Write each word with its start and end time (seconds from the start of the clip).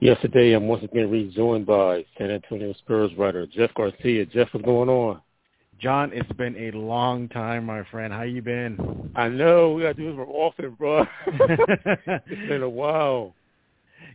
Yesterday, 0.00 0.52
I'm 0.52 0.68
once 0.68 0.84
again 0.84 1.10
rejoined 1.10 1.64
by 1.64 2.04
San 2.18 2.30
Antonio 2.30 2.74
Spurs 2.74 3.10
writer 3.16 3.46
Jeff 3.46 3.72
Garcia. 3.72 4.26
Jeff, 4.26 4.48
what's 4.52 4.66
going 4.66 4.90
on? 4.90 5.22
John, 5.80 6.10
it's 6.12 6.30
been 6.32 6.54
a 6.54 6.76
long 6.76 7.30
time, 7.30 7.64
my 7.64 7.82
friend. 7.84 8.12
How 8.12 8.22
you 8.22 8.42
been? 8.42 9.10
I 9.16 9.28
know 9.28 9.72
we 9.72 9.82
gotta 9.82 9.94
do 9.94 10.08
this 10.08 10.16
more 10.16 10.26
often, 10.28 10.72
bro. 10.72 11.06
it's 11.26 12.48
been 12.48 12.62
a 12.62 12.68
while. 12.68 13.34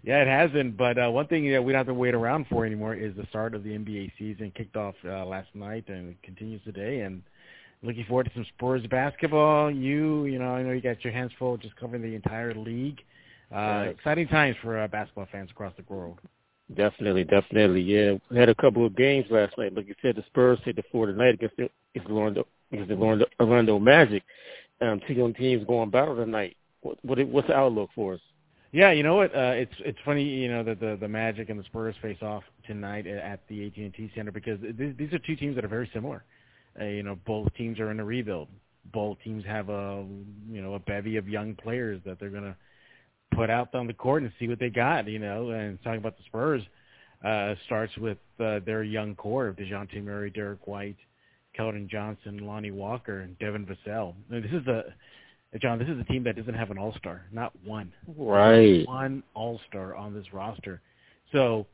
Yeah, 0.04 0.22
it 0.22 0.28
hasn't. 0.28 0.78
But 0.78 1.00
uh, 1.00 1.10
one 1.10 1.26
thing 1.26 1.52
that 1.52 1.64
we 1.64 1.74
don't 1.74 1.80
have 1.80 1.88
to 1.88 1.96
wait 1.96 2.14
around 2.14 2.46
for 2.48 2.64
anymore 2.64 2.94
is 2.94 3.16
the 3.16 3.26
start 3.30 3.56
of 3.56 3.64
the 3.64 3.72
NBA 3.72 4.12
season. 4.20 4.52
Kicked 4.56 4.76
off 4.76 4.96
uh, 5.04 5.26
last 5.26 5.50
night 5.56 5.86
and 5.88 6.16
continues 6.22 6.62
today. 6.64 7.02
And 7.02 7.24
looking 7.82 8.06
forward 8.06 8.26
to 8.26 8.32
some 8.36 8.46
Spurs 8.56 8.86
basketball. 8.92 9.72
You, 9.72 10.26
you 10.26 10.38
know, 10.38 10.54
I 10.54 10.62
know 10.62 10.74
you 10.74 10.82
got 10.82 11.04
your 11.04 11.14
hands 11.14 11.32
full 11.40 11.58
just 11.58 11.76
covering 11.76 12.04
the 12.04 12.14
entire 12.14 12.54
league. 12.54 13.00
Uh. 13.54 13.86
Exciting 13.90 14.28
times 14.28 14.56
for 14.62 14.80
uh, 14.80 14.88
basketball 14.88 15.28
fans 15.32 15.50
across 15.52 15.74
the 15.78 15.94
world. 15.94 16.20
Definitely, 16.76 17.26
definitely. 17.26 17.82
Yeah, 17.82 18.14
we 18.30 18.38
had 18.38 18.50
a 18.50 18.56
couple 18.56 18.86
of 18.86 18.96
games 18.96 19.26
last 19.30 19.58
night. 19.58 19.76
Like 19.76 19.88
you 19.88 19.96
said, 20.02 20.16
the 20.16 20.24
Spurs 20.28 20.60
hit 20.64 20.78
the 20.78 20.84
floor 20.84 21.06
tonight 21.08 21.34
against 21.34 21.58
the 21.58 21.70
against 21.94 22.08
the 22.08 22.16
Orlando 22.16 22.48
against 22.72 22.90
the 22.90 22.96
Orlando, 22.96 23.26
Orlando 23.40 23.80
Magic. 23.80 24.24
Um, 24.80 25.02
two 25.06 25.14
young 25.14 25.34
teams 25.34 25.66
going 25.68 25.90
battle 25.90 26.16
tonight. 26.16 26.56
What, 26.82 26.98
what 27.04 27.28
what's 27.28 27.48
the 27.48 27.56
outlook 27.56 27.90
for 27.94 28.14
us? 28.14 28.22
Yeah, 28.72 28.92
you 28.92 29.04
know 29.04 29.16
what? 29.16 29.36
Uh, 29.36 29.54
it's 29.56 29.74
it's 29.80 29.98
funny, 30.06 30.24
you 30.24 30.50
know, 30.50 30.64
that 30.64 30.80
the 30.80 30.98
the 31.00 31.08
Magic 31.08 31.50
and 31.50 31.60
the 31.60 31.64
Spurs 31.66 31.96
face 32.02 32.22
off 32.22 32.44
tonight 32.66 33.06
at 33.06 33.42
the 33.50 33.68
AT&T 33.68 34.12
Center 34.16 34.32
because 34.32 34.60
th- 34.62 34.96
these 34.98 35.12
are 35.12 35.20
two 35.20 35.36
teams 35.36 35.56
that 35.56 35.66
are 35.66 35.70
very 35.70 35.90
similar. 35.94 36.24
Uh, 36.80 36.86
you 36.86 37.04
know, 37.04 37.18
both 37.26 37.54
teams 37.56 37.80
are 37.80 37.92
in 37.92 38.00
a 38.00 38.06
rebuild. 38.06 38.48
Both 38.94 39.18
teams 39.24 39.44
have 39.46 39.68
a 39.70 40.06
you 40.50 40.62
know 40.62 40.76
a 40.76 40.80
bevy 40.80 41.18
of 41.18 41.28
young 41.28 41.54
players 41.56 42.00
that 42.06 42.18
they're 42.18 42.30
gonna 42.30 42.56
put 43.32 43.50
out 43.50 43.74
on 43.76 43.88
the 43.88 43.94
court 43.94 44.24
and 44.24 44.32
see 44.40 44.48
what 44.48 44.60
they 44.60 44.70
got. 44.70 45.08
You 45.08 45.20
know, 45.20 45.50
and 45.50 45.82
talking 45.84 46.00
about 46.00 46.18
the 46.18 46.24
Spurs 46.26 46.62
uh, 47.26 47.56
starts 47.66 47.96
with 47.98 48.18
uh, 48.40 48.60
their 48.66 48.84
young 48.84 49.16
core 49.16 49.48
of 49.48 49.56
Dejounte 49.56 50.04
Murray, 50.04 50.30
Derek 50.30 50.68
White, 50.68 50.98
Keldon 51.58 51.88
Johnson, 51.90 52.46
Lonnie 52.46 52.72
Walker, 52.72 53.22
and 53.22 53.38
Devin 53.40 53.66
Vassell. 53.66 54.14
This 54.30 54.52
is 54.52 54.68
a 54.68 54.94
John, 55.60 55.80
this 55.80 55.90
is 55.90 56.00
a 56.00 56.06
team 56.06 56.24
that 56.24 56.38
doesn't 56.38 56.54
have 56.54 56.72
an 56.72 56.78
all-star, 56.78 57.26
not 57.32 57.52
one. 57.66 57.92
Right. 58.16 58.88
One 58.88 59.22
all-star 59.34 59.96
on 59.96 60.14
this 60.14 60.32
roster. 60.32 60.82
So 61.34 61.68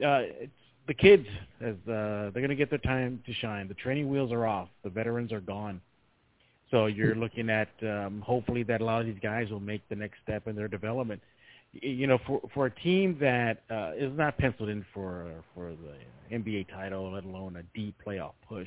uh, 0.00 0.22
it's 0.22 0.52
the 0.86 0.94
kids, 0.94 1.26
as 1.60 1.74
uh, 1.88 2.30
they're 2.30 2.30
going 2.32 2.50
to 2.50 2.54
get 2.54 2.70
their 2.70 2.78
time 2.78 3.20
to 3.26 3.34
shine. 3.34 3.66
The 3.66 3.74
training 3.74 4.08
wheels 4.08 4.30
are 4.30 4.46
off. 4.46 4.68
The 4.84 4.90
veterans 4.90 5.32
are 5.32 5.40
gone. 5.40 5.80
So 6.74 6.86
you're 6.86 7.14
looking 7.14 7.50
at 7.50 7.68
um, 7.82 8.20
hopefully 8.26 8.64
that 8.64 8.80
a 8.80 8.84
lot 8.84 9.00
of 9.00 9.06
these 9.06 9.20
guys 9.22 9.48
will 9.48 9.60
make 9.60 9.88
the 9.88 9.94
next 9.94 10.16
step 10.24 10.48
in 10.48 10.56
their 10.56 10.66
development. 10.66 11.22
You 11.72 12.08
know, 12.08 12.18
for 12.26 12.40
for 12.52 12.66
a 12.66 12.70
team 12.70 13.16
that 13.20 13.62
uh, 13.70 13.92
is 13.96 14.10
not 14.16 14.36
penciled 14.38 14.70
in 14.70 14.84
for 14.92 15.30
for 15.54 15.70
the 15.70 16.36
NBA 16.36 16.68
title, 16.70 17.12
let 17.12 17.24
alone 17.24 17.56
a 17.58 17.62
deep 17.78 17.94
playoff 18.04 18.32
push, 18.48 18.66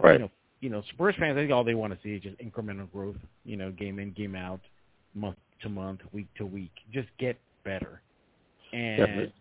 right? 0.00 0.14
You 0.14 0.18
know, 0.18 0.30
you 0.60 0.70
know, 0.70 0.82
Spurs 0.92 1.14
fans, 1.20 1.36
I 1.36 1.42
think 1.42 1.52
all 1.52 1.62
they 1.62 1.76
want 1.76 1.92
to 1.92 1.98
see 2.02 2.16
is 2.16 2.22
just 2.22 2.36
incremental 2.38 2.90
growth. 2.90 3.16
You 3.44 3.56
know, 3.56 3.70
game 3.70 4.00
in, 4.00 4.10
game 4.10 4.34
out, 4.34 4.60
month 5.14 5.36
to 5.62 5.68
month, 5.68 6.00
week 6.12 6.26
to 6.38 6.46
week. 6.46 6.72
Just 6.92 7.08
get 7.16 7.38
better. 7.64 8.00
And 8.72 8.98
Definitely. 8.98 9.32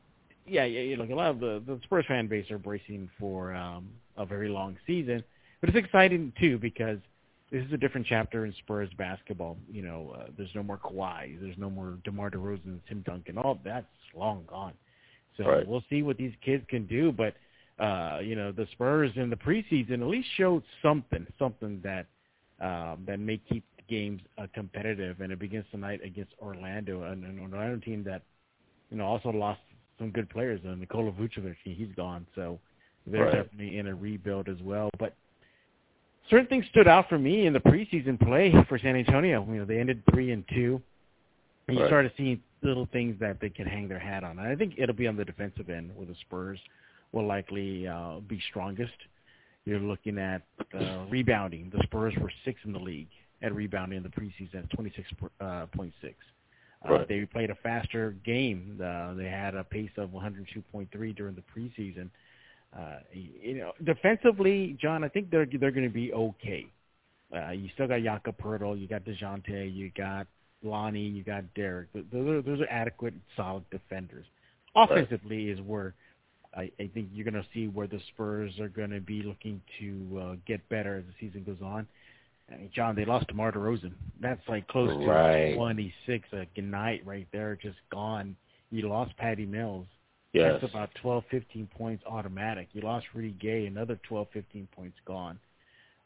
yeah, 0.45 0.65
yeah, 0.65 0.95
look, 0.97 1.09
a 1.09 1.15
lot 1.15 1.31
of 1.31 1.39
the 1.39 1.63
the 1.65 1.79
Spurs 1.85 2.05
fan 2.07 2.27
base 2.27 2.51
are 2.51 2.59
bracing 2.59 3.09
for 3.19 3.55
um, 3.55 3.89
a 4.15 4.27
very 4.27 4.49
long 4.49 4.77
season, 4.85 5.23
but 5.59 5.69
it's 5.69 5.77
exciting 5.77 6.31
too 6.39 6.59
because 6.59 6.99
this 7.51 7.63
is 7.65 7.73
a 7.73 7.77
different 7.77 8.07
chapter 8.07 8.45
in 8.45 8.53
Spurs 8.59 8.89
basketball. 8.97 9.57
You 9.71 9.83
know, 9.83 10.15
uh, 10.17 10.25
there's 10.37 10.49
no 10.55 10.63
more 10.63 10.77
Kawhi, 10.77 11.39
there's 11.39 11.57
no 11.57 11.69
more 11.69 11.97
DeMar 12.03 12.31
DeRozan, 12.31 12.79
Tim 12.87 13.01
Duncan. 13.05 13.37
All 13.37 13.59
that's 13.63 13.85
long 14.15 14.43
gone. 14.47 14.73
So 15.37 15.45
right. 15.45 15.67
we'll 15.67 15.83
see 15.89 16.01
what 16.01 16.17
these 16.17 16.33
kids 16.43 16.63
can 16.69 16.85
do, 16.85 17.11
but 17.11 17.33
uh, 17.79 18.19
you 18.23 18.35
know, 18.35 18.51
the 18.51 18.67
Spurs 18.71 19.11
in 19.15 19.29
the 19.29 19.35
preseason 19.35 20.01
at 20.01 20.07
least 20.07 20.27
showed 20.37 20.63
something, 20.81 21.27
something 21.37 21.81
that 21.83 22.05
um, 22.61 23.03
that 23.05 23.19
may 23.19 23.37
keep 23.49 23.65
games 23.89 24.21
uh, 24.37 24.47
competitive. 24.53 25.19
And 25.19 25.31
it 25.31 25.39
begins 25.39 25.65
tonight 25.71 25.99
against 26.03 26.31
Orlando, 26.41 27.03
an, 27.03 27.25
an 27.25 27.39
Orlando 27.39 27.83
team 27.83 28.03
that 28.05 28.21
you 28.89 28.97
know 28.97 29.05
also 29.05 29.29
lost 29.29 29.59
some 29.99 30.09
good 30.09 30.29
players. 30.29 30.61
And 30.63 30.79
Nikola 30.79 31.11
Vucevic, 31.11 31.55
he's 31.63 31.91
gone, 31.97 32.25
so 32.33 32.59
they're 33.05 33.25
right. 33.25 33.43
definitely 33.43 33.77
in 33.77 33.87
a 33.87 33.95
rebuild 33.95 34.47
as 34.47 34.61
well. 34.63 34.89
But 34.97 35.15
certain 36.29 36.47
things 36.47 36.65
stood 36.71 36.87
out 36.87 37.09
for 37.09 37.17
me 37.17 37.45
in 37.45 37.53
the 37.53 37.59
preseason 37.59 38.19
play 38.19 38.53
for 38.67 38.77
San 38.79 38.95
Antonio. 38.95 39.45
You 39.49 39.59
know, 39.59 39.65
they 39.65 39.79
ended 39.79 40.03
three 40.11 40.31
and 40.31 40.43
two. 40.49 40.81
And 41.67 41.77
you 41.77 41.83
right. 41.83 41.89
started 41.89 42.11
seeing 42.15 42.41
little 42.61 42.87
things 42.91 43.15
that 43.19 43.39
they 43.39 43.49
can 43.49 43.65
hang 43.65 43.87
their 43.87 43.99
hat 43.99 44.23
on. 44.23 44.37
And 44.37 44.47
I 44.47 44.55
think 44.55 44.75
it'll 44.77 44.95
be 44.95 45.07
on 45.07 45.15
the 45.15 45.25
defensive 45.25 45.69
end 45.69 45.91
with 45.95 46.09
the 46.09 46.15
Spurs 46.21 46.59
will 47.11 47.25
likely 47.25 47.87
uh, 47.87 48.19
be 48.27 48.39
strongest. 48.49 48.93
You're 49.65 49.79
looking 49.79 50.19
at 50.19 50.43
uh, 50.77 51.05
rebounding. 51.09 51.71
The 51.75 51.81
Spurs 51.83 52.13
were 52.21 52.31
sixth 52.43 52.65
in 52.65 52.73
the 52.73 52.79
league 52.79 53.07
at 53.41 53.53
rebounding 53.53 53.97
in 53.97 54.03
the 54.03 54.09
preseason, 54.09 54.67
26.6. 54.77 55.33
Uh, 55.41 56.91
right. 56.91 57.07
They 57.07 57.25
played 57.25 57.49
a 57.49 57.55
faster 57.55 58.15
game. 58.23 58.79
Uh, 58.83 59.15
they 59.15 59.25
had 59.25 59.55
a 59.55 59.63
pace 59.63 59.89
of 59.97 60.09
102.3 60.11 61.15
during 61.15 61.35
the 61.35 61.43
preseason. 61.55 62.09
Uh, 62.73 62.99
you 63.13 63.55
know, 63.55 63.71
defensively, 63.83 64.77
John, 64.81 65.03
I 65.03 65.09
think 65.09 65.29
they're 65.31 65.47
they're 65.59 65.71
going 65.71 65.87
to 65.87 65.93
be 65.93 66.13
okay. 66.13 66.67
Uh, 67.33 67.51
you 67.51 67.69
still 67.73 67.87
got 67.87 68.01
Jakob 68.01 68.37
Poeltl, 68.37 68.79
you 68.79 68.87
got 68.87 69.03
Dejounte, 69.03 69.73
you 69.73 69.91
got 69.97 70.27
Lonnie, 70.63 71.07
you 71.07 71.23
got 71.23 71.43
Derek. 71.53 71.87
Those 71.93 72.27
are, 72.27 72.41
those 72.41 72.61
are 72.61 72.69
adequate, 72.69 73.13
solid 73.35 73.63
defenders. 73.71 74.25
Offensively 74.75 75.49
right. 75.49 75.57
is 75.57 75.65
where 75.65 75.95
I, 76.55 76.71
I 76.79 76.89
think 76.93 77.09
you're 77.13 77.29
going 77.29 77.41
to 77.41 77.47
see 77.53 77.67
where 77.67 77.87
the 77.87 77.99
Spurs 78.13 78.59
are 78.59 78.69
going 78.69 78.91
to 78.91 79.01
be 79.01 79.23
looking 79.23 79.61
to 79.79 80.19
uh, 80.19 80.35
get 80.45 80.67
better 80.69 80.97
as 80.97 81.03
the 81.05 81.27
season 81.27 81.43
goes 81.43 81.61
on. 81.61 81.87
I 82.51 82.57
mean, 82.57 82.69
John, 82.73 82.95
they 82.95 83.05
lost 83.05 83.27
DeMar 83.27 83.51
DeRozan. 83.51 83.93
That's 84.21 84.41
like 84.47 84.67
close 84.67 84.91
right. 85.05 85.49
to 85.49 85.55
26 85.55 86.29
a 86.33 86.61
night 86.61 87.01
right 87.05 87.27
there, 87.31 87.57
just 87.61 87.77
gone. 87.91 88.35
You 88.69 88.87
lost 88.87 89.15
Patty 89.17 89.45
Mills. 89.45 89.87
Yes. 90.35 90.59
That's 90.61 90.73
about 90.73 90.89
12, 91.01 91.23
15 91.31 91.67
points 91.77 92.03
automatic. 92.05 92.67
You 92.73 92.81
lost 92.81 93.05
Rudy 93.13 93.35
Gay, 93.39 93.65
another 93.65 93.99
12, 94.07 94.27
15 94.33 94.67
points 94.75 94.97
gone. 95.05 95.39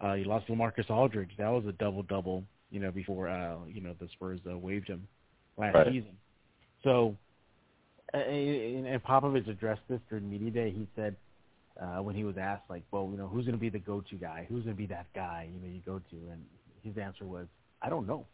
Uh, 0.04 0.14
you 0.14 0.26
lost 0.26 0.48
LaMarcus 0.48 0.90
Aldridge. 0.90 1.32
That 1.38 1.50
was 1.50 1.66
a 1.68 1.72
double-double, 1.74 2.44
you 2.72 2.80
know, 2.80 2.92
before, 2.92 3.28
uh, 3.28 3.58
you 3.68 3.82
know, 3.82 3.96
the 4.00 4.08
Spurs 4.14 4.40
uh, 4.50 4.58
waived 4.58 4.88
him 4.88 5.08
last 5.58 5.74
right. 5.74 5.88
season. 5.88 6.16
So 6.84 7.16
and 8.14 9.04
Popovich 9.04 9.50
addressed 9.50 9.82
this 9.90 10.00
during 10.10 10.30
media 10.30 10.52
day. 10.52 10.72
He 10.72 10.88
said 10.96 11.16
uh, 11.82 12.02
when 12.02 12.16
he 12.16 12.24
was 12.24 12.36
asked, 12.38 12.64
like, 12.70 12.84
well, 12.92 13.08
you 13.12 13.18
know, 13.18 13.28
who's 13.28 13.46
going 13.46 13.58
to 13.58 13.62
be 13.62 13.70
the 13.70 13.80
go-to 13.80 14.16
guy? 14.16 14.46
Who's 14.50 14.64
going 14.64 14.76
to 14.76 14.78
be 14.80 14.88
that 14.88 15.08
guy? 15.14 15.48
You 15.54 15.62
know, 15.62 15.74
you 15.74 15.82
go 15.86 16.00
to, 16.12 16.32
and 16.32 16.44
his 16.84 16.98
answer 16.98 17.26
was, 17.26 17.48
I 17.82 17.90
don't 17.90 18.08
know. 18.08 18.26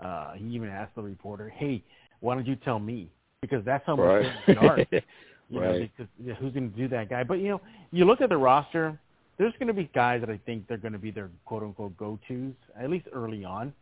Uh, 0.00 0.34
he 0.34 0.44
even 0.46 0.68
asked 0.68 0.94
the 0.94 1.02
reporter, 1.02 1.48
hey, 1.48 1.82
why 2.20 2.34
don't 2.34 2.46
you 2.46 2.56
tell 2.56 2.78
me? 2.78 3.10
Because 3.40 3.64
that's 3.64 3.84
how 3.86 3.96
much 3.96 4.26
right. 4.48 4.54
dark. 4.54 4.88
You 5.48 5.60
right. 5.60 5.80
know, 5.80 5.88
because, 5.96 6.12
yeah, 6.24 6.34
who's 6.34 6.52
going 6.52 6.70
to 6.72 6.76
do 6.76 6.88
that 6.88 7.08
guy? 7.08 7.22
But 7.22 7.34
you 7.34 7.48
know, 7.48 7.60
you 7.92 8.04
look 8.04 8.20
at 8.20 8.28
the 8.28 8.36
roster. 8.36 8.98
There's 9.38 9.52
going 9.58 9.68
to 9.68 9.74
be 9.74 9.90
guys 9.94 10.22
that 10.22 10.30
I 10.30 10.40
think 10.46 10.66
they're 10.66 10.78
going 10.78 10.94
to 10.94 10.98
be 10.98 11.10
their 11.10 11.28
quote-unquote 11.44 11.96
go-tos 11.98 12.54
at 12.80 12.88
least 12.88 13.06
early 13.12 13.44
on, 13.44 13.74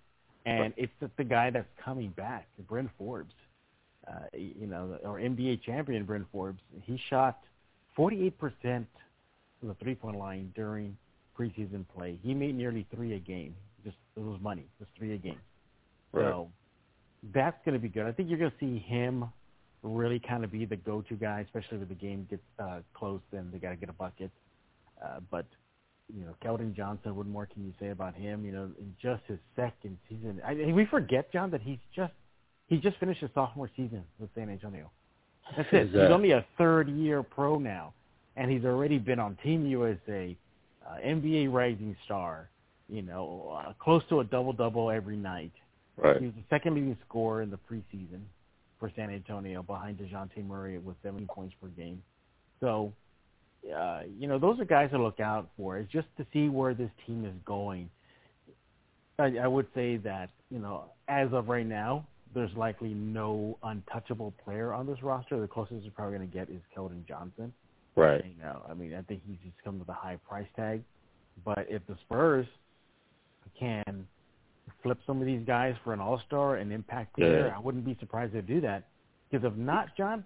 and 0.46 0.60
right. 0.60 0.74
it's 0.76 0.92
the, 1.00 1.08
the 1.16 1.22
guy 1.22 1.50
that's 1.50 1.68
coming 1.82 2.10
back, 2.10 2.48
Bryn 2.68 2.90
Forbes 2.98 3.32
uh, 4.08 4.36
you 4.36 4.66
know, 4.66 4.98
or 5.04 5.18
NBA 5.18 5.62
champion 5.62 6.04
Bryn 6.04 6.26
Forbes, 6.32 6.60
he 6.82 7.00
shot 7.08 7.40
48% 7.96 8.32
from 8.60 8.86
the 9.62 9.74
three-point 9.82 10.18
line 10.18 10.52
during 10.54 10.96
preseason 11.38 11.84
play. 11.96 12.18
He 12.22 12.34
made 12.34 12.54
nearly 12.54 12.86
three 12.94 13.14
a 13.14 13.18
game. 13.18 13.54
Just 13.84 13.96
it 14.16 14.22
was 14.22 14.40
money, 14.40 14.66
just 14.78 14.90
three 14.96 15.14
a 15.14 15.18
game. 15.18 15.40
Right. 16.12 16.24
So 16.24 16.50
that's 17.32 17.56
going 17.64 17.74
to 17.74 17.78
be 17.78 17.88
good. 17.88 18.06
I 18.06 18.12
think 18.12 18.28
you're 18.28 18.38
going 18.38 18.50
to 18.50 18.56
see 18.58 18.78
him 18.78 19.24
really 19.84 20.18
kind 20.18 20.42
of 20.42 20.50
be 20.50 20.64
the 20.64 20.76
go-to 20.76 21.14
guy, 21.14 21.40
especially 21.40 21.78
if 21.82 21.88
the 21.88 21.94
game 21.94 22.26
gets 22.30 22.42
uh, 22.58 22.80
close. 22.94 23.20
Then 23.30 23.50
they 23.52 23.58
got 23.58 23.70
to 23.70 23.76
get 23.76 23.88
a 23.88 23.92
bucket. 23.94 24.30
Uh, 25.02 25.20
but 25.30 25.46
you 26.12 26.24
know, 26.24 26.34
Keldon 26.44 26.74
Johnson. 26.74 27.14
What 27.14 27.26
more 27.26 27.46
can 27.46 27.64
you 27.64 27.72
say 27.78 27.90
about 27.90 28.14
him? 28.14 28.44
You 28.44 28.52
know, 28.52 28.70
in 28.78 28.94
just 29.00 29.22
his 29.26 29.38
second 29.54 29.98
season, 30.08 30.40
I, 30.44 30.54
we 30.72 30.86
forget 30.86 31.32
John 31.32 31.50
that 31.50 31.60
he's 31.62 31.78
just 31.94 32.12
he 32.66 32.78
just 32.78 32.98
finished 32.98 33.20
his 33.20 33.30
sophomore 33.34 33.70
season 33.76 34.04
with 34.18 34.30
San 34.34 34.48
Antonio. 34.48 34.90
That's 35.56 35.68
it. 35.72 35.88
He's 35.88 36.10
only 36.10 36.32
a 36.32 36.44
third 36.56 36.88
year 36.88 37.22
pro 37.22 37.58
now, 37.58 37.92
and 38.36 38.50
he's 38.50 38.64
already 38.64 38.98
been 38.98 39.18
on 39.18 39.36
Team 39.42 39.66
USA, 39.66 40.36
uh, 40.86 40.94
NBA 41.06 41.52
Rising 41.52 41.94
Star. 42.04 42.48
You 42.88 43.02
know, 43.02 43.58
uh, 43.58 43.72
close 43.78 44.02
to 44.08 44.20
a 44.20 44.24
double 44.24 44.52
double 44.52 44.90
every 44.90 45.16
night. 45.16 45.52
Right. 45.96 46.18
He 46.18 46.26
was 46.26 46.34
the 46.34 46.44
second 46.50 46.74
leading 46.74 46.96
scorer 47.06 47.42
in 47.42 47.50
the 47.50 47.58
preseason 47.70 48.22
for 48.84 48.92
San 48.96 49.10
Antonio, 49.10 49.62
behind 49.62 49.96
Dejounte 49.96 50.46
Murray 50.46 50.76
with 50.76 50.96
70 51.02 51.26
points 51.34 51.54
per 51.58 51.68
game. 51.68 52.02
So, 52.60 52.92
uh, 53.74 54.00
you 54.18 54.28
know, 54.28 54.38
those 54.38 54.60
are 54.60 54.66
guys 54.66 54.90
to 54.90 55.02
look 55.02 55.20
out 55.20 55.48
for. 55.56 55.78
Is 55.78 55.86
just 55.90 56.06
to 56.18 56.26
see 56.34 56.50
where 56.50 56.74
this 56.74 56.90
team 57.06 57.24
is 57.24 57.32
going. 57.46 57.88
I, 59.18 59.36
I 59.42 59.46
would 59.46 59.68
say 59.74 59.96
that 59.98 60.28
you 60.50 60.58
know, 60.58 60.84
as 61.08 61.28
of 61.32 61.48
right 61.48 61.66
now, 61.66 62.06
there's 62.34 62.50
likely 62.56 62.92
no 62.92 63.56
untouchable 63.62 64.34
player 64.44 64.74
on 64.74 64.86
this 64.86 65.02
roster. 65.02 65.40
The 65.40 65.48
closest 65.48 65.82
you're 65.82 65.92
probably 65.92 66.18
going 66.18 66.28
to 66.28 66.34
get 66.34 66.50
is 66.50 66.60
Keldon 66.76 67.08
Johnson. 67.08 67.54
Right. 67.96 68.22
You 68.22 68.42
know, 68.42 68.66
I 68.68 68.74
mean, 68.74 68.92
I 68.92 69.00
think 69.00 69.22
he's 69.26 69.38
just 69.42 69.56
come 69.64 69.78
with 69.78 69.88
a 69.88 69.94
high 69.94 70.18
price 70.28 70.48
tag. 70.56 70.82
But 71.42 71.66
if 71.70 71.80
the 71.86 71.96
Spurs 72.04 72.46
can 73.58 74.06
flip 74.82 74.98
some 75.06 75.20
of 75.20 75.26
these 75.26 75.42
guys 75.46 75.74
for 75.84 75.92
an 75.92 76.00
All-Star 76.00 76.56
and 76.56 76.72
impact 76.72 77.16
player, 77.16 77.46
Yeah. 77.48 77.56
I 77.56 77.60
wouldn't 77.60 77.84
be 77.84 77.96
surprised 78.00 78.32
to 78.32 78.42
do 78.42 78.60
that. 78.62 78.84
Because 79.30 79.44
if 79.50 79.56
not, 79.56 79.96
John, 79.96 80.24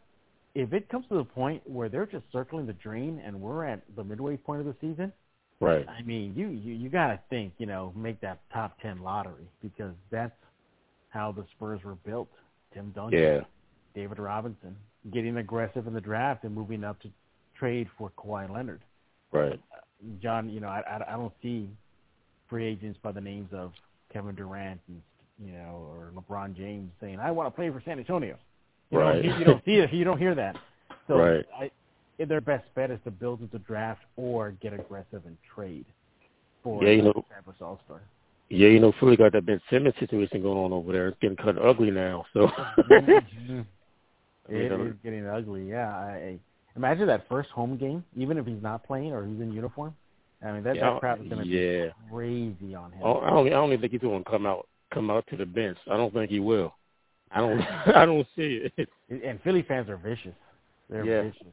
if 0.54 0.72
it 0.72 0.88
comes 0.88 1.06
to 1.08 1.14
the 1.16 1.24
point 1.24 1.62
where 1.68 1.88
they're 1.88 2.06
just 2.06 2.24
circling 2.32 2.66
the 2.66 2.72
drain 2.74 3.20
and 3.24 3.40
we're 3.40 3.64
at 3.64 3.82
the 3.96 4.04
midway 4.04 4.36
point 4.36 4.60
of 4.60 4.66
the 4.66 4.74
season, 4.80 5.12
Right. 5.60 5.84
I 5.88 6.02
mean, 6.02 6.34
you 6.36 6.48
you, 6.50 6.72
you 6.72 6.88
got 6.88 7.08
to 7.08 7.20
think, 7.30 7.52
you 7.58 7.66
know, 7.66 7.92
make 7.96 8.20
that 8.20 8.38
top 8.52 8.80
ten 8.80 9.02
lottery 9.02 9.48
because 9.60 9.92
that's 10.08 10.36
how 11.08 11.32
the 11.32 11.44
Spurs 11.56 11.82
were 11.82 11.96
built. 11.96 12.28
Tim 12.72 12.92
Duncan, 12.94 13.18
Yeah. 13.18 13.40
David 13.92 14.20
Robinson, 14.20 14.76
getting 15.12 15.36
aggressive 15.38 15.88
in 15.88 15.94
the 15.94 16.00
draft 16.00 16.44
and 16.44 16.54
moving 16.54 16.84
up 16.84 17.00
to 17.00 17.08
trade 17.56 17.88
for 17.98 18.10
Kawhi 18.16 18.48
Leonard. 18.48 18.82
Right. 19.32 19.58
John, 20.22 20.48
you 20.48 20.60
know, 20.60 20.68
I, 20.68 20.80
I, 20.80 21.14
I 21.14 21.16
don't 21.16 21.32
see 21.42 21.68
free 22.48 22.64
agents 22.66 23.00
by 23.02 23.10
the 23.10 23.20
names 23.20 23.48
of 23.52 23.72
Kevin 24.12 24.34
Durant 24.34 24.80
and 24.88 25.00
you 25.44 25.52
know 25.52 25.88
or 25.90 26.12
LeBron 26.14 26.56
James 26.56 26.90
saying 27.00 27.18
I 27.20 27.30
want 27.30 27.46
to 27.46 27.50
play 27.50 27.70
for 27.70 27.82
San 27.84 27.98
Antonio. 27.98 28.36
You 28.90 28.98
Right. 28.98 29.22
Don't, 29.22 29.38
you 29.38 29.44
don't 29.44 29.64
see 29.64 29.74
it. 29.74 29.92
You 29.92 30.04
don't 30.04 30.18
hear 30.18 30.34
that. 30.34 30.56
So 31.06 31.16
Right. 31.18 31.44
I, 31.58 31.70
their 32.24 32.40
best 32.40 32.64
bet 32.74 32.90
is 32.90 32.98
to 33.04 33.10
build 33.10 33.40
into 33.42 33.58
draft 33.60 34.00
or 34.16 34.52
get 34.52 34.72
aggressive 34.72 35.22
and 35.26 35.36
trade 35.54 35.84
for 36.64 36.82
Yeah, 36.82 36.90
you 36.90 37.02
know- 37.02 37.24
established 37.30 37.62
All 37.62 37.80
Star. 37.84 38.00
Yeah, 38.50 38.68
you 38.68 38.80
know, 38.80 38.92
Philly 38.98 39.14
got 39.16 39.32
that 39.32 39.44
Ben 39.44 39.60
Simmons 39.68 39.94
situation 40.00 40.40
going 40.40 40.56
on 40.56 40.72
over 40.72 40.90
there. 40.90 41.08
It's 41.08 41.18
getting 41.20 41.36
kind 41.36 41.58
of 41.58 41.64
ugly 41.66 41.90
now. 41.90 42.24
So. 42.32 42.48
Mm-hmm. 42.78 43.60
It 44.50 44.62
You 44.62 44.68
know- 44.70 44.86
is 44.86 44.94
getting 45.04 45.26
ugly. 45.26 45.68
Yeah. 45.68 45.94
I, 45.94 46.08
I 46.10 46.38
imagine 46.74 47.06
that 47.08 47.28
first 47.28 47.50
home 47.50 47.76
game, 47.76 48.02
even 48.16 48.38
if 48.38 48.46
he's 48.46 48.62
not 48.62 48.82
playing 48.86 49.12
or 49.12 49.26
he's 49.26 49.38
in 49.40 49.52
uniform. 49.52 49.94
I 50.44 50.52
mean, 50.52 50.62
that, 50.64 50.76
Yeah, 50.76 50.90
that 50.92 51.00
crowd 51.00 51.20
is 51.22 51.28
going 51.28 51.42
to 51.44 51.48
yeah. 51.48 51.86
be 51.86 51.92
crazy 52.12 52.74
on 52.74 52.92
him. 52.92 53.02
I 53.02 53.06
don't, 53.30 53.46
I 53.46 53.50
don't 53.50 53.68
even 53.72 53.80
think 53.80 53.92
he's 53.92 54.00
going 54.00 54.22
to 54.24 54.30
come 54.30 54.46
out 54.46 54.68
come 54.94 55.10
out 55.10 55.26
to 55.28 55.36
the 55.36 55.44
bench. 55.44 55.76
I 55.90 55.96
don't 55.96 56.12
think 56.14 56.30
he 56.30 56.40
will. 56.40 56.74
I 57.30 57.40
don't 57.40 57.60
I 57.94 58.06
don't 58.06 58.26
see 58.36 58.68
it. 58.76 58.88
And 59.10 59.40
Philly 59.42 59.62
fans 59.62 59.88
are 59.88 59.96
vicious. 59.96 60.34
They're 60.88 61.04
Yeah. 61.04 61.22
vicious. 61.22 61.46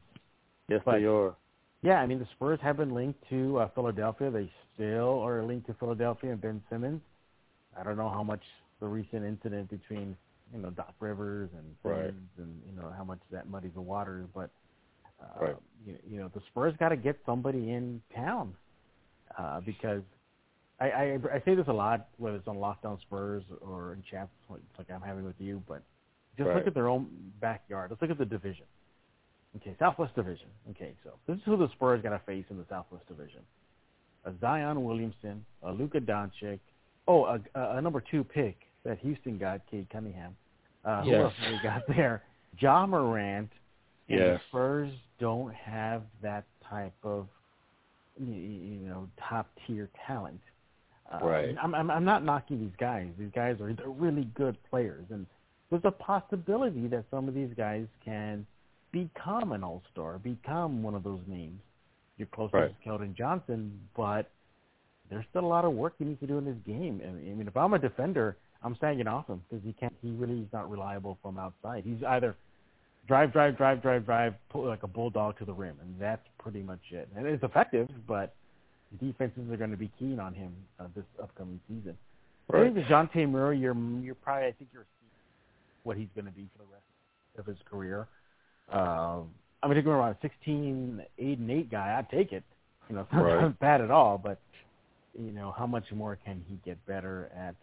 Yes, 0.68 0.80
But- 0.84 0.98
they 0.98 1.04
are. 1.04 1.34
Yeah, 1.82 2.00
I 2.00 2.06
mean 2.06 2.18
the 2.18 2.26
Spurs 2.34 2.58
have 2.62 2.78
been 2.78 2.94
linked 2.94 3.22
to 3.28 3.58
uh, 3.58 3.68
Philadelphia. 3.74 4.30
They 4.30 4.50
still 4.74 5.20
are 5.20 5.44
linked 5.44 5.66
to 5.68 5.74
Philadelphia 5.74 6.32
and 6.32 6.40
Ben 6.40 6.60
Simmons. 6.70 7.00
I 7.78 7.84
don't 7.84 7.96
know 7.96 8.08
how 8.08 8.22
much 8.22 8.40
the 8.80 8.86
recent 8.86 9.24
incident 9.24 9.68
between 9.70 10.16
you 10.54 10.60
know 10.60 10.70
Doc 10.70 10.94
Rivers 11.00 11.50
and 11.56 11.64
Right. 11.84 12.06
Simmons 12.06 12.30
and 12.38 12.60
you 12.68 12.80
know 12.80 12.90
how 12.96 13.04
much 13.04 13.20
that 13.30 13.48
muddies 13.48 13.72
the 13.74 13.80
waters, 13.82 14.26
but 14.34 14.50
uh, 15.20 15.44
Right. 15.44 15.56
you, 15.86 15.96
you 16.10 16.18
know 16.18 16.28
the 16.34 16.40
Spurs 16.50 16.74
got 16.80 16.88
to 16.88 16.96
get 16.96 17.18
somebody 17.26 17.70
in 17.72 18.00
town 18.14 18.54
uh, 19.38 19.60
because 19.60 20.02
I, 20.80 20.90
I 20.90 21.18
I 21.34 21.42
say 21.44 21.54
this 21.54 21.66
a 21.68 21.72
lot 21.72 22.08
whether 22.18 22.36
it's 22.36 22.48
on 22.48 22.56
Lockdown 22.56 23.00
Spurs 23.00 23.42
or 23.60 23.94
in 23.94 24.02
chats 24.10 24.30
like, 24.50 24.60
like 24.78 24.90
I'm 24.90 25.00
having 25.00 25.24
with 25.24 25.40
you, 25.40 25.62
but 25.68 25.82
just 26.36 26.48
Right. 26.48 26.56
look 26.56 26.66
at 26.66 26.74
their 26.74 26.88
own 26.88 27.08
backyard. 27.40 27.90
Let's 27.90 28.02
look 28.02 28.10
at 28.10 28.18
the 28.18 28.24
division. 28.26 28.66
Okay, 29.56 29.74
Southwest 29.78 30.14
Division. 30.14 30.48
Okay, 30.70 30.92
so 31.02 31.12
this 31.26 31.38
is 31.38 31.42
who 31.46 31.56
the 31.56 31.68
Spurs 31.70 32.02
got 32.02 32.10
to 32.10 32.18
face 32.26 32.44
in 32.50 32.58
the 32.58 32.66
Southwest 32.68 33.06
Division: 33.08 33.40
a 34.26 34.32
Zion 34.40 34.84
Williamson, 34.84 35.44
a 35.62 35.72
Luka 35.72 35.98
Doncic, 35.98 36.58
oh, 37.08 37.24
a, 37.24 37.40
a, 37.54 37.76
a 37.78 37.80
number 37.80 38.02
two 38.10 38.22
pick 38.22 38.56
that 38.84 38.98
Houston 38.98 39.38
got, 39.38 39.62
Cade 39.70 39.88
Cunningham. 39.90 40.36
Uh, 40.84 41.02
Who 41.02 41.14
else 41.14 41.34
we 41.50 41.58
got 41.62 41.82
there? 41.96 42.22
Ja 42.58 42.86
Morant. 42.86 43.50
And 44.08 44.20
the 44.20 44.24
Yes. 44.24 44.40
Spurs 44.48 44.92
don't 45.18 45.52
have 45.54 46.02
that 46.22 46.44
type 46.68 46.94
of, 47.02 47.26
you 48.18 48.88
know, 48.88 49.08
top 49.28 49.48
tier 49.66 49.88
talent. 50.06 50.40
Uh, 51.12 51.18
Right. 51.24 51.56
I'm, 51.62 51.74
I'm 51.74 51.90
I'm 51.90 52.04
not 52.04 52.24
knocking 52.24 52.58
these 52.60 52.76
guys. 52.78 53.08
These 53.18 53.30
guys 53.34 53.60
are 53.60 53.72
they're 53.72 53.88
really 53.88 54.24
good 54.34 54.56
players, 54.70 55.04
and 55.10 55.26
there's 55.70 55.84
a 55.84 55.90
possibility 55.92 56.88
that 56.88 57.04
some 57.10 57.28
of 57.28 57.34
these 57.34 57.50
guys 57.56 57.86
can 58.04 58.46
become 58.92 59.52
an 59.52 59.62
all 59.62 59.82
star, 59.92 60.18
become 60.18 60.82
one 60.82 60.94
of 60.94 61.04
those 61.04 61.20
names. 61.26 61.60
You're 62.18 62.28
close 62.28 62.50
Right. 62.52 62.74
to 62.82 62.88
Keldon 62.88 63.14
Johnson, 63.16 63.78
but 63.96 64.30
there's 65.10 65.24
still 65.30 65.44
a 65.44 65.46
lot 65.46 65.64
of 65.64 65.72
work 65.72 65.94
he 65.98 66.04
needs 66.04 66.20
to 66.20 66.26
do 66.26 66.38
in 66.38 66.46
his 66.46 66.56
game. 66.66 67.00
I 67.04 67.08
I 67.08 67.34
mean, 67.34 67.46
if 67.46 67.56
I'm 67.56 67.74
a 67.74 67.78
defender, 67.78 68.36
I'm 68.62 68.76
sagging 68.80 69.06
off 69.06 69.28
him 69.28 69.42
because 69.48 69.64
he 69.64 69.72
can't. 69.74 69.94
He 70.02 70.10
really 70.10 70.40
is 70.40 70.48
not 70.52 70.68
reliable 70.70 71.18
from 71.22 71.38
outside. 71.38 71.84
He's 71.84 72.02
either 72.02 72.34
drive, 73.06 73.32
drive, 73.32 73.56
drive, 73.56 73.82
drive, 73.82 74.04
drive, 74.06 74.34
pull 74.50 74.66
like 74.66 74.82
a 74.82 74.88
bulldog 74.88 75.38
to 75.38 75.44
the 75.44 75.52
rim, 75.52 75.76
and 75.80 75.94
that's 76.00 76.26
pretty 76.38 76.62
much 76.62 76.80
it. 76.90 77.08
And 77.16 77.26
it's 77.26 77.42
effective, 77.44 77.88
but 78.06 78.34
defenses 79.00 79.50
are 79.50 79.56
going 79.56 79.70
to 79.70 79.76
be 79.76 79.90
keen 79.98 80.18
on 80.20 80.34
him 80.34 80.52
uh, 80.80 80.86
this 80.94 81.04
upcoming 81.22 81.60
season. 81.68 81.96
I 82.52 82.56
Right. 82.58 82.72
think 82.74 82.86
Dejounte 82.86 83.28
Murray, 83.28 83.58
you're 83.58 83.76
you're 84.02 84.14
probably 84.14 84.46
I 84.48 84.52
think 84.52 84.70
you're 84.72 84.86
seeing 85.00 85.10
what 85.82 85.96
he's 85.96 86.08
going 86.14 86.26
to 86.26 86.30
be 86.32 86.48
for 86.56 86.64
the 86.64 86.70
rest 86.72 86.84
of 87.38 87.46
his 87.46 87.58
career. 87.68 88.06
Um, 88.72 89.30
I 89.62 89.68
mean, 89.68 89.78
if 89.78 89.84
you're 89.84 89.96
around 89.96 90.16
16, 90.22 91.02
8 91.18 91.38
and 91.38 91.50
8 91.50 91.70
guy, 91.70 91.96
I'd 91.98 92.08
take 92.10 92.32
it. 92.32 92.44
You 92.88 92.94
know, 92.96 93.02
it's 93.02 93.12
not 93.12 93.22
Right. 93.22 93.58
bad 93.60 93.80
at 93.80 93.90
all, 93.90 94.18
but 94.18 94.38
you 95.18 95.32
know, 95.32 95.52
how 95.56 95.66
much 95.66 95.84
more 95.92 96.18
can 96.24 96.44
he 96.48 96.58
get 96.64 96.84
better 96.86 97.30
at 97.36 97.54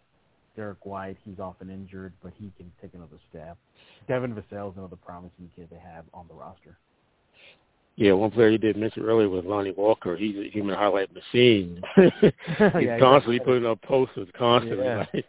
Derek 0.56 0.84
White? 0.86 1.16
He's 1.24 1.38
often 1.38 1.70
injured, 1.70 2.12
but 2.22 2.32
he 2.38 2.52
can 2.56 2.70
take 2.80 2.94
another 2.94 3.18
step. 3.30 3.56
Devin 4.08 4.34
Vassell's 4.34 4.76
another 4.76 4.96
promising 4.96 5.50
kid 5.56 5.68
they 5.70 5.78
have 5.78 6.04
on 6.12 6.26
the 6.28 6.34
roster. 6.34 6.76
Yeah, 7.96 8.12
one 8.12 8.30
player 8.32 8.48
you 8.48 8.58
did 8.58 8.76
mention 8.76 9.04
earlier 9.04 9.28
was 9.28 9.44
Lonnie 9.44 9.70
Walker. 9.70 10.16
He's 10.16 10.36
a 10.36 10.50
human 10.50 10.74
highlight 10.74 11.10
machine. 11.14 11.80
he's 11.96 12.12
Yeah, 12.80 12.98
constantly 12.98 13.36
yeah. 13.36 13.44
putting 13.44 13.66
up 13.66 13.80
posters, 13.82 14.28
constantly. 14.36 14.84
Yeah. 14.84 15.06
Like, 15.14 15.26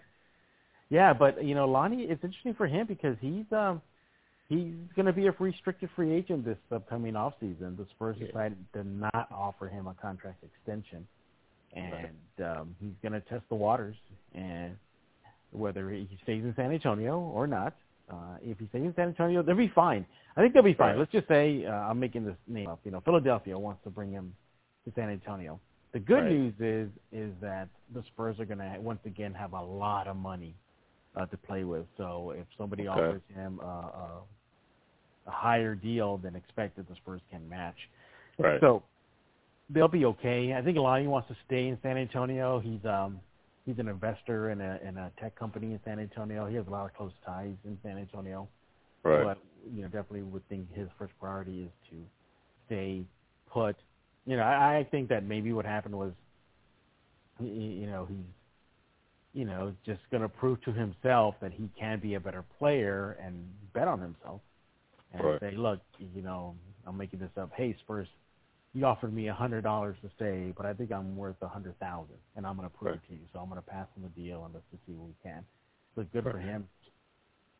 Yeah, 0.90 1.14
but 1.14 1.44
you 1.44 1.54
know, 1.56 1.68
Lonnie, 1.68 2.04
it's 2.04 2.24
interesting 2.24 2.54
for 2.56 2.68
him 2.68 2.88
because 2.88 3.18
he's 3.22 3.46
um 3.52 3.82
he's 4.50 4.74
going 4.96 5.06
to 5.06 5.14
be 5.14 5.28
a 5.28 5.32
restricted 5.32 5.90
free 5.96 6.12
agent 6.12 6.46
this 6.46 6.58
upcoming 6.72 7.16
off 7.16 7.34
season. 7.40 7.76
The 7.78 7.86
Spurs 7.92 8.18
Yeah. 8.20 8.28
decided 8.28 8.58
to 8.74 8.84
not 8.84 9.28
offer 9.32 9.68
him 9.68 9.88
a 9.88 9.94
contract 9.96 10.44
extension, 10.44 11.08
and 11.76 12.08
um, 12.44 12.76
he's 12.80 12.94
going 13.02 13.14
to 13.14 13.22
test 13.22 13.44
the 13.50 13.56
waters 13.56 13.96
and 14.34 14.78
whether 15.56 15.90
he 15.90 16.08
stays 16.24 16.44
in 16.44 16.54
San 16.56 16.72
Antonio 16.72 17.20
or 17.20 17.48
not. 17.48 17.74
Uh, 18.12 18.38
if 18.44 18.60
he 18.60 18.68
stays 18.68 18.84
in 18.84 18.94
San 18.96 19.08
Antonio, 19.08 19.42
they'll 19.42 19.56
be 19.56 19.72
fine. 19.74 20.06
I 20.38 20.42
think 20.42 20.54
they'll 20.54 20.62
be 20.64 20.74
fine. 20.76 20.90
Right. 20.92 21.00
Let's 21.00 21.12
just 21.12 21.28
say 21.28 21.66
uh, 21.66 21.72
I'm 21.72 22.00
making 22.00 22.26
this 22.26 22.36
name 22.48 22.68
up. 22.70 22.80
You 22.84 22.92
know, 22.92 23.02
Philadelphia 23.02 23.58
wants 23.58 23.84
to 23.84 23.90
bring 23.90 24.12
him 24.12 24.34
to 24.86 24.94
San 24.96 25.10
Antonio. 25.10 25.60
The 25.94 26.00
good 26.00 26.24
Right. 26.24 26.32
news 26.32 26.54
is 26.60 26.90
is 27.12 27.32
that 27.42 27.70
the 27.94 28.04
Spurs 28.14 28.40
are 28.40 28.46
going 28.46 28.60
to 28.60 28.76
once 28.80 29.00
again 29.06 29.34
have 29.34 29.54
a 29.54 29.62
lot 29.62 30.08
of 30.08 30.18
money 30.18 30.54
uh, 31.16 31.26
to 31.28 31.38
play 31.38 31.64
with. 31.64 31.86
So 31.98 32.32
if 32.38 32.46
somebody 32.58 32.88
Okay. 32.88 33.00
offers 33.00 33.22
him 33.34 33.60
a, 33.62 33.66
a, 33.66 34.22
a 35.28 35.32
higher 35.32 35.74
deal 35.74 36.18
than 36.18 36.36
expected, 36.36 36.86
the 36.90 36.96
Spurs 36.96 37.22
can 37.32 37.48
match. 37.50 37.78
right. 38.38 38.60
So 38.60 38.84
they'll 39.70 39.88
be 39.88 40.06
okay. 40.06 40.54
I 40.54 40.62
think 40.62 40.78
Lonnie 40.78 41.08
wants 41.08 41.28
to 41.30 41.36
stay 41.48 41.68
in 41.70 41.78
San 41.82 41.98
Antonio. 41.98 42.60
He's 42.60 42.84
um 42.86 43.20
he's 43.66 43.80
an 43.80 43.88
investor 43.88 44.52
in 44.52 44.62
a 44.62 44.80
in 44.88 44.98
a 44.98 45.12
tech 45.20 45.36
company 45.38 45.74
in 45.74 45.80
San 45.86 46.00
Antonio. 46.00 46.48
He 46.48 46.56
has 46.56 46.68
a 46.68 46.70
lot 46.70 46.86
of 46.86 46.94
close 46.94 47.12
ties 47.26 47.56
in 47.66 47.78
San 47.84 47.98
Antonio. 47.98 48.48
right. 49.04 49.24
But 49.26 49.38
you 49.74 49.82
know, 49.82 49.88
definitely 49.88 50.24
would 50.24 50.48
think 50.50 50.72
his 50.74 50.88
first 50.98 51.14
priority 51.20 51.64
is 51.64 51.72
to 51.90 51.96
stay 52.68 53.04
put. 53.52 53.76
You 54.26 54.38
know, 54.38 54.44
I, 54.44 54.80
I 54.80 54.88
think 54.90 55.10
that 55.10 55.24
maybe 55.24 55.54
what 55.54 55.66
happened 55.66 55.96
was, 55.96 56.12
you 57.40 57.86
know, 57.88 58.06
he's, 58.06 58.18
you 59.34 59.46
know, 59.46 59.74
just 59.86 60.02
going 60.12 60.24
to 60.24 60.30
prove 60.30 60.62
to 60.64 60.72
himself 60.72 61.36
that 61.42 61.52
he 61.52 61.70
can 61.80 62.00
be 62.00 62.16
a 62.16 62.20
better 62.20 62.44
player 62.58 63.18
and 63.24 63.46
bet 63.74 63.88
on 63.88 64.00
himself, 64.00 64.42
and 65.14 65.24
Right. 65.24 65.40
say, 65.40 65.52
look, 65.56 65.80
you 66.00 66.22
know, 66.22 66.56
I'm 66.88 66.98
making 66.98 67.20
this 67.20 67.32
up. 67.38 67.52
Hey, 67.56 67.76
Spurs, 67.82 68.08
you 68.76 68.86
offered 68.86 69.14
me 69.14 69.30
a 69.30 69.34
hundred 69.34 69.64
dollars 69.64 69.96
to 70.04 70.10
stay, 70.18 70.54
but 70.56 70.66
I 70.66 70.74
think 70.74 70.92
I'm 70.92 71.16
worth 71.16 71.38
a 71.42 71.48
hundred 71.48 71.80
thousand, 71.80 72.18
and 72.36 72.46
I'm 72.46 72.58
going 72.58 72.70
to 72.70 72.76
prove 72.76 72.92
Right. 72.92 73.00
it 73.04 73.08
to 73.08 73.14
you. 73.14 73.22
So 73.34 73.40
I'm 73.40 73.50
going 73.50 73.62
to 73.62 73.68
pass 73.68 73.88
on 73.96 74.04
the 74.04 74.10
deal 74.10 74.44
and 74.44 74.54
let's 74.54 74.66
just 74.70 74.86
see 74.86 74.92
what 74.94 75.08
we 75.08 75.16
can. 75.24 75.46
So 75.96 76.06
good 76.12 76.24
for 76.24 76.38
him. 76.38 76.68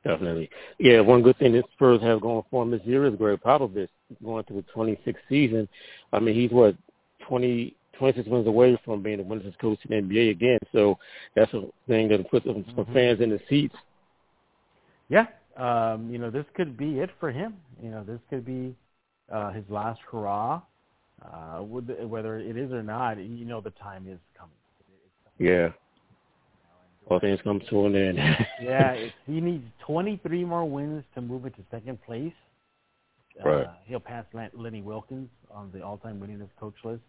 Definitely. 0.04 0.50
Yeah, 0.78 1.00
one 1.00 1.24
good 1.24 1.38
thing 1.40 1.54
that 1.54 1.64
Spurs 1.74 2.02
have 2.02 2.22
going 2.22 2.44
for 2.52 2.62
him 2.64 2.70
this 2.70 2.82
year 2.84 3.06
is 3.06 3.16
Gregg 3.16 3.40
Popovich 3.42 3.88
going 4.24 4.44
to 4.44 4.54
the 4.54 4.64
26th 4.76 5.16
season. 5.30 5.68
I 6.14 6.20
mean, 6.20 6.36
he's 6.36 6.52
what 6.52 6.76
20, 7.28 7.74
26 7.98 8.28
wins 8.28 8.46
away 8.46 8.78
from 8.86 9.02
being 9.02 9.18
the 9.18 9.24
winners 9.24 9.56
coach 9.60 9.80
in 9.90 10.08
the 10.08 10.16
NBA 10.16 10.32
again. 10.32 10.60
So 10.74 11.00
that's 11.34 11.52
a 11.54 11.64
thing 11.88 12.10
that 12.10 12.30
puts 12.30 12.46
some, 12.46 12.66
some 12.76 12.86
Mhm. 12.86 12.94
fans 12.94 13.22
in 13.22 13.30
the 13.32 13.40
seats. 13.50 13.76
Yeah, 15.10 15.28
um, 15.56 16.10
you 16.12 16.18
know, 16.20 16.30
this 16.30 16.46
could 16.56 16.78
be 16.78 17.00
it 17.00 17.10
for 17.20 17.32
him. 17.32 17.56
You 17.82 17.90
know, 17.90 18.04
this 18.04 18.20
could 18.30 18.46
be 18.46 18.76
uh, 19.32 19.52
his 19.54 19.64
last 19.70 20.02
hurrah. 20.02 20.62
Uh, 21.22 21.60
whether 21.60 22.38
it 22.40 22.58
is 22.58 22.72
or 22.72 22.84
not, 22.84 23.18
you 23.18 23.46
know, 23.46 23.62
the 23.62 23.72
time 23.72 24.08
is 24.08 24.20
coming. 24.38 24.56
Coming. 25.38 25.52
Yeah. 25.52 25.70
All 27.08 27.20
things 27.20 27.40
come 27.44 27.62
to 27.70 27.86
an 27.86 27.96
end. 27.96 28.18
yeah, 28.62 28.96
he 29.26 29.40
needs 29.40 29.64
23 29.86 30.44
more 30.44 30.66
wins 30.66 31.04
to 31.14 31.22
move 31.22 31.46
into 31.46 31.60
second 31.72 32.02
place. 32.04 32.34
Right. 33.44 33.66
Uh, 33.66 33.74
he'll 33.86 34.00
pass 34.00 34.26
Lenny 34.54 34.82
Wilkens 34.82 35.30
on 35.52 35.70
the 35.74 35.82
all-time 35.82 36.20
winningest 36.20 36.50
coach 36.60 36.76
list. 36.84 37.02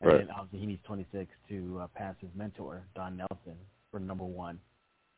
And 0.00 0.10
right. 0.10 0.18
then 0.18 0.28
obviously 0.30 0.60
he 0.60 0.66
needs 0.66 0.82
26 0.86 1.30
to 1.48 1.80
uh, 1.82 1.86
pass 1.94 2.14
his 2.20 2.30
mentor, 2.34 2.82
Don 2.94 3.16
Nelson, 3.16 3.58
for 3.90 4.00
number 4.00 4.24
one. 4.24 4.58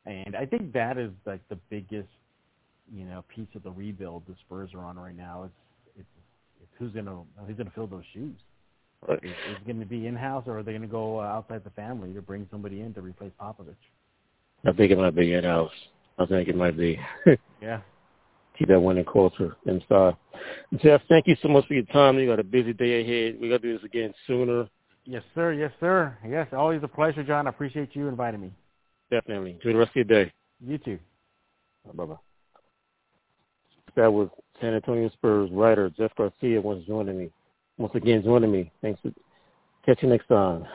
And 0.05 0.35
I 0.35 0.45
think 0.45 0.73
that 0.73 0.97
is 0.97 1.11
like 1.25 1.41
the 1.49 1.57
biggest, 1.69 2.09
you 2.93 3.05
know, 3.05 3.23
piece 3.33 3.47
of 3.55 3.63
the 3.63 3.71
rebuild 3.71 4.23
the 4.27 4.35
Spurs 4.45 4.71
are 4.73 4.83
on 4.83 4.97
right 4.97 5.15
now. 5.15 5.43
It's, 5.43 5.53
it's 5.99 6.09
who's 6.77 6.91
gonna 6.93 7.21
who's 7.45 7.57
gonna 7.57 7.71
fill 7.75 7.87
those 7.87 8.03
shoes. 8.13 8.35
Right. 9.07 9.19
Is, 9.23 9.31
is 9.31 9.57
it 9.57 9.65
going 9.65 9.79
to 9.79 9.85
be 9.85 10.05
in-house, 10.05 10.43
or 10.45 10.59
are 10.59 10.63
they 10.63 10.73
going 10.73 10.83
to 10.83 10.87
go 10.87 11.19
uh, 11.19 11.23
outside 11.23 11.63
the 11.63 11.71
family 11.71 12.13
to 12.13 12.21
bring 12.21 12.47
somebody 12.51 12.81
in 12.81 12.93
to 12.93 13.01
replace 13.01 13.31
Popovich? 13.41 13.73
I 14.65 14.71
think 14.73 14.91
it 14.91 14.97
might 14.97 15.15
be 15.15 15.33
in-house. 15.33 15.71
I 16.19 16.25
think 16.27 16.47
it 16.47 16.55
might 16.55 16.77
be. 16.77 16.99
yeah. 17.61 17.81
Keep 18.59 18.67
that 18.67 18.79
winning 18.79 19.05
culture 19.05 19.55
inside. 19.65 20.15
Jeff, 20.77 21.01
thank 21.09 21.25
you 21.25 21.35
so 21.41 21.47
much 21.47 21.65
for 21.67 21.73
your 21.73 21.85
time. 21.85 22.19
You 22.19 22.27
got 22.27 22.39
a 22.39 22.43
busy 22.43 22.73
day 22.73 23.01
ahead. 23.01 23.41
We 23.41 23.49
got 23.49 23.63
to 23.63 23.67
do 23.67 23.73
this 23.75 23.85
again 23.85 24.13
sooner. 24.27 24.69
Yes, 25.05 25.23
sir. 25.33 25.53
Yes, 25.53 25.71
sir. 25.79 26.15
Yes, 26.27 26.47
always 26.51 26.83
a 26.83 26.87
pleasure, 26.87 27.23
John. 27.23 27.47
I 27.47 27.49
appreciate 27.49 27.95
you 27.95 28.07
inviting 28.07 28.41
me. 28.41 28.51
Definitely. 29.09 29.53
Enjoy 29.53 29.73
the 29.73 29.79
rest 29.79 29.89
of 29.89 29.95
your 29.95 30.05
day. 30.05 30.31
You 30.63 30.77
too. 30.77 30.99
Bye-bye. 31.95 32.15
That 33.95 34.13
was 34.13 34.29
San 34.61 34.75
Antonio 34.75 35.09
Spurs 35.09 35.49
writer 35.51 35.89
Jeff 35.97 36.11
Garcia 36.15 36.61
once 36.61 36.85
joining 36.85 37.17
me. 37.17 37.29
Once 37.77 37.95
again 37.95 38.23
joining 38.23 38.51
me. 38.51 38.71
Thanks 38.81 39.01
for 39.01 39.11
catch 39.85 40.03
you 40.03 40.09
next 40.09 40.27
time. 40.27 40.65